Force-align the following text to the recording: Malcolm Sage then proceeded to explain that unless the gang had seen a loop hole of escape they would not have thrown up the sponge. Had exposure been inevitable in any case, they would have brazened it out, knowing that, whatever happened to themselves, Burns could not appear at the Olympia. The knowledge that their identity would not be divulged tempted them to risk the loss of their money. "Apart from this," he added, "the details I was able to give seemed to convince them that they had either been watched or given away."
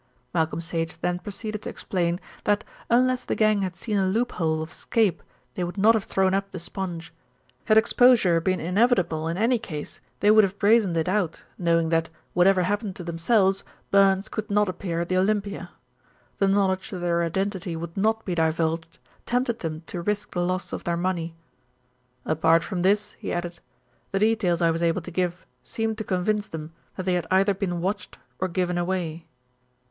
Malcolm 0.33 0.59
Sage 0.59 0.99
then 1.01 1.19
proceeded 1.19 1.61
to 1.61 1.69
explain 1.69 2.19
that 2.45 2.63
unless 2.89 3.23
the 3.23 3.35
gang 3.35 3.61
had 3.61 3.75
seen 3.75 3.97
a 3.99 4.07
loop 4.07 4.31
hole 4.31 4.63
of 4.63 4.71
escape 4.71 5.21
they 5.53 5.63
would 5.63 5.77
not 5.77 5.93
have 5.93 6.05
thrown 6.05 6.33
up 6.33 6.49
the 6.49 6.57
sponge. 6.57 7.13
Had 7.65 7.77
exposure 7.77 8.41
been 8.41 8.59
inevitable 8.59 9.27
in 9.27 9.37
any 9.37 9.59
case, 9.59 9.99
they 10.19 10.31
would 10.31 10.43
have 10.43 10.57
brazened 10.57 10.97
it 10.97 11.07
out, 11.07 11.43
knowing 11.55 11.89
that, 11.89 12.09
whatever 12.33 12.63
happened 12.63 12.95
to 12.95 13.03
themselves, 13.03 13.63
Burns 13.91 14.27
could 14.27 14.49
not 14.49 14.67
appear 14.67 15.01
at 15.01 15.07
the 15.09 15.17
Olympia. 15.17 15.69
The 16.39 16.47
knowledge 16.47 16.89
that 16.89 16.97
their 16.97 17.21
identity 17.21 17.75
would 17.75 17.95
not 17.95 18.25
be 18.25 18.33
divulged 18.33 18.97
tempted 19.27 19.59
them 19.59 19.83
to 19.85 20.01
risk 20.01 20.31
the 20.31 20.41
loss 20.43 20.73
of 20.73 20.83
their 20.83 20.97
money. 20.97 21.35
"Apart 22.25 22.63
from 22.63 22.81
this," 22.81 23.11
he 23.19 23.31
added, 23.31 23.59
"the 24.11 24.17
details 24.17 24.63
I 24.63 24.71
was 24.71 24.81
able 24.81 25.03
to 25.03 25.11
give 25.11 25.45
seemed 25.63 25.99
to 25.99 26.03
convince 26.03 26.47
them 26.47 26.73
that 26.95 27.03
they 27.05 27.13
had 27.13 27.27
either 27.29 27.53
been 27.53 27.81
watched 27.81 28.17
or 28.39 28.47
given 28.47 28.79
away." 28.79 29.27